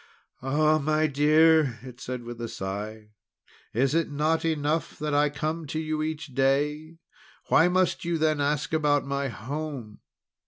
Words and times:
"Ah, 0.41 0.79
my 0.79 1.05
dear," 1.05 1.77
it 1.83 2.01
said 2.01 2.23
with 2.23 2.41
a 2.41 2.47
sigh, 2.49 3.11
"is 3.71 3.93
it 3.93 4.09
not 4.11 4.43
enough 4.43 4.97
that 4.97 5.13
I 5.13 5.29
come 5.29 5.67
to 5.67 5.79
you 5.79 6.01
each 6.01 6.33
day? 6.33 6.97
Why 7.49 7.67
must 7.67 8.03
you 8.03 8.17
then 8.17 8.41
ask 8.41 8.73
about 8.73 9.05
my 9.05 9.27
home? 9.27 9.99